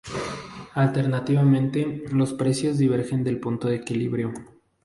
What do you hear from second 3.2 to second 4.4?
del punto de equilibrio.